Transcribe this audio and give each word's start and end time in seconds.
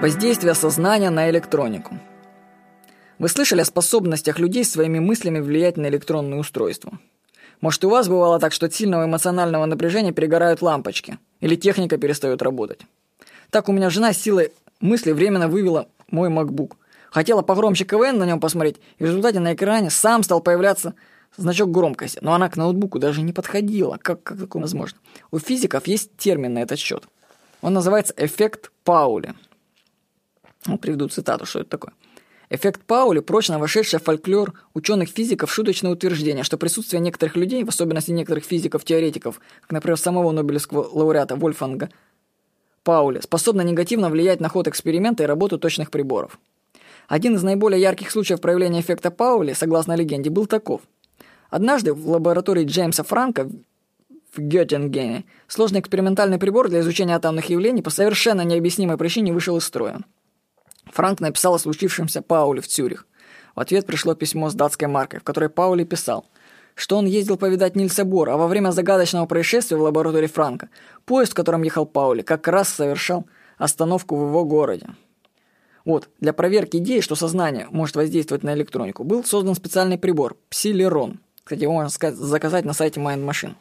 Воздействие 0.00 0.54
сознания 0.54 1.08
на 1.10 1.30
электронику. 1.30 1.98
Вы 3.18 3.28
слышали 3.28 3.60
о 3.60 3.64
способностях 3.64 4.38
людей 4.38 4.64
своими 4.64 4.98
мыслями 4.98 5.38
влиять 5.38 5.76
на 5.76 5.86
электронные 5.86 6.40
устройства? 6.40 6.98
Может, 7.60 7.84
у 7.84 7.88
вас 7.88 8.08
бывало 8.08 8.38
так, 8.38 8.52
что 8.52 8.66
от 8.66 8.74
сильного 8.74 9.06
эмоционального 9.06 9.64
напряжения 9.64 10.12
перегорают 10.12 10.60
лампочки, 10.60 11.18
или 11.40 11.56
техника 11.56 11.96
перестает 11.96 12.42
работать? 12.42 12.80
Так 13.50 13.68
у 13.68 13.72
меня 13.72 13.88
жена 13.88 14.12
силой 14.12 14.52
мысли 14.80 15.12
временно 15.12 15.48
вывела 15.48 15.88
мой 16.10 16.28
MacBook. 16.28 16.72
Хотела 17.10 17.42
погромче 17.42 17.84
КВН 17.84 18.18
на 18.18 18.24
нем 18.24 18.40
посмотреть, 18.40 18.76
и 18.98 19.04
в 19.04 19.06
результате 19.06 19.40
на 19.40 19.54
экране 19.54 19.88
сам 19.88 20.22
стал 20.22 20.40
появляться 20.40 20.94
значок 21.36 21.70
громкости, 21.70 22.18
но 22.20 22.34
она 22.34 22.48
к 22.50 22.56
ноутбуку 22.56 22.98
даже 22.98 23.22
не 23.22 23.32
подходила. 23.32 23.98
Как, 24.02 24.22
как 24.22 24.38
такое 24.38 24.62
возможно? 24.62 24.98
У 25.30 25.38
физиков 25.38 25.86
есть 25.86 26.16
термин 26.16 26.54
на 26.54 26.58
этот 26.58 26.78
счет. 26.78 27.04
Он 27.62 27.72
называется 27.72 28.12
эффект 28.16 28.70
Паули. 28.84 29.34
Ну, 30.66 30.78
приведу 30.78 31.08
цитату, 31.08 31.46
что 31.46 31.60
это 31.60 31.70
такое. 31.70 31.92
Эффект 32.50 32.82
Паули– 32.84 33.18
прочно 33.20 33.58
вошедший 33.58 33.98
в 33.98 34.04
фольклор 34.04 34.52
ученых-физиков 34.74 35.52
шуточное 35.52 35.92
утверждение, 35.92 36.44
что 36.44 36.58
присутствие 36.58 37.00
некоторых 37.00 37.36
людей, 37.36 37.64
в 37.64 37.68
особенности 37.68 38.10
некоторых 38.10 38.44
физиков-теоретиков, 38.44 39.40
как, 39.62 39.72
например, 39.72 39.96
самого 39.96 40.30
Нобелевского 40.30 40.86
лауреата 40.92 41.36
Вольфанга 41.36 41.90
Паули, 42.82 43.20
способно 43.20 43.62
негативно 43.62 44.10
влиять 44.10 44.40
на 44.40 44.48
ход 44.48 44.68
эксперимента 44.68 45.22
и 45.22 45.26
работу 45.26 45.58
точных 45.58 45.90
приборов. 45.90 46.38
Один 47.08 47.34
из 47.34 47.42
наиболее 47.42 47.80
ярких 47.80 48.10
случаев 48.10 48.40
проявления 48.40 48.80
эффекта 48.80 49.10
Паули, 49.10 49.52
согласно 49.54 49.94
легенде, 49.94 50.30
был 50.30 50.46
таков. 50.46 50.82
Однажды 51.50 51.94
в 51.94 52.08
лаборатории 52.08 52.64
Джеймса 52.64 53.04
Франка 53.04 53.48
в 54.32 54.40
Геттингене 54.40 55.24
сложный 55.46 55.80
экспериментальный 55.80 56.38
прибор 56.38 56.68
для 56.68 56.80
изучения 56.80 57.16
атомных 57.16 57.48
явлений 57.48 57.82
по 57.82 57.90
совершенно 57.90 58.42
необъяснимой 58.42 58.96
причине 58.96 59.32
вышел 59.32 59.56
из 59.56 59.64
строя. 59.64 60.00
Франк 60.94 61.18
написал 61.18 61.54
о 61.54 61.58
случившемся 61.58 62.22
Пауле 62.22 62.60
в 62.60 62.68
Цюрих. 62.68 63.06
В 63.56 63.60
ответ 63.60 63.84
пришло 63.84 64.14
письмо 64.14 64.48
с 64.48 64.54
датской 64.54 64.86
маркой, 64.86 65.18
в 65.18 65.24
которой 65.24 65.50
Паули 65.50 65.82
писал, 65.82 66.24
что 66.76 66.96
он 66.96 67.06
ездил 67.06 67.36
повидать 67.36 67.74
Нильса 67.74 68.04
Бора, 68.04 68.34
а 68.34 68.36
во 68.36 68.46
время 68.46 68.70
загадочного 68.70 69.26
происшествия 69.26 69.76
в 69.76 69.82
лаборатории 69.82 70.28
Франка 70.28 70.68
поезд, 71.04 71.32
в 71.32 71.34
котором 71.34 71.62
ехал 71.64 71.84
Паули, 71.84 72.22
как 72.22 72.46
раз 72.46 72.68
совершал 72.68 73.26
остановку 73.58 74.16
в 74.16 74.28
его 74.28 74.44
городе. 74.44 74.86
Вот, 75.84 76.08
для 76.20 76.32
проверки 76.32 76.76
идеи, 76.76 77.00
что 77.00 77.16
сознание 77.16 77.66
может 77.70 77.96
воздействовать 77.96 78.44
на 78.44 78.54
электронику, 78.54 79.02
был 79.02 79.24
создан 79.24 79.56
специальный 79.56 79.98
прибор– 79.98 80.36
Псилерон. 80.48 81.18
Кстати, 81.42 81.62
его 81.62 81.72
можно 81.72 81.90
заказать 81.90 82.64
на 82.64 82.72
сайте 82.72 83.00
Mind 83.00 83.28
Machine. 83.28 83.54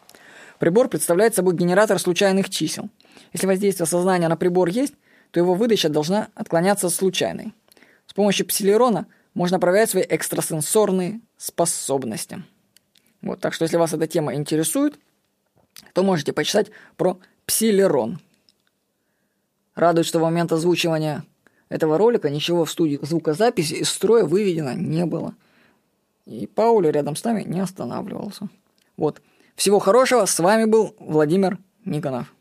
Прибор 0.60 0.88
представляет 0.88 1.34
собой 1.34 1.56
генератор 1.56 1.98
случайных 1.98 2.50
чисел. 2.52 2.90
Если 3.34 3.48
воздействие 3.48 3.88
сознания 3.88 4.30
на 4.30 4.38
прибор 4.38 4.70
есть, 4.70 4.94
то 5.34 5.40
его 5.40 5.56
выдача 5.56 5.90
должна 5.90 6.30
отклоняться 6.36 6.88
от 6.88 6.94
случайной. 6.94 7.54
С 8.06 8.14
помощью 8.14 8.46
псилерона 8.46 9.08
можно 9.34 9.60
проверять 9.60 9.90
свои 9.90 10.04
экстрасенсорные 10.08 11.22
способности. 11.38 12.44
Вот, 13.24 13.40
так 13.40 13.56
что 13.56 13.64
если 13.64 13.78
вас 13.78 13.92
эта 13.94 14.06
тема 14.06 14.36
интересует, 14.36 15.00
то 15.94 16.04
можете 16.04 16.34
почитать 16.34 16.70
про 16.98 17.18
псилерон. 17.48 18.20
Радует, 19.74 20.06
что 20.06 20.20
в 20.20 20.22
момент 20.22 20.52
озвучивания 20.52 21.24
этого 21.68 21.98
ролика 21.98 22.30
ничего 22.30 22.64
в 22.64 22.70
студии 22.70 23.00
звукозаписи 23.02 23.74
из 23.74 23.90
строя 23.90 24.26
выведено 24.26 24.74
не 24.74 25.08
было. 25.08 25.34
И 26.28 26.46
Паули 26.46 26.90
рядом 26.90 27.16
с 27.16 27.24
нами 27.24 27.42
не 27.42 27.60
останавливался. 27.60 28.50
Вот. 28.98 29.20
Всего 29.56 29.80
хорошего. 29.80 30.26
С 30.26 30.38
вами 30.38 30.66
был 30.66 30.96
Владимир 31.00 31.58
Никонов. 31.86 32.32